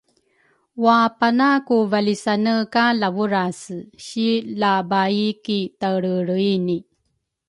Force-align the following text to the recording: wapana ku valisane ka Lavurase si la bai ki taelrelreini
wapana 0.83 1.49
ku 1.67 1.75
valisane 1.91 2.53
ka 2.73 2.85
Lavurase 3.01 3.77
si 4.05 4.27
la 4.59 4.73
bai 4.89 5.25
ki 5.43 5.59
taelrelreini 5.79 6.77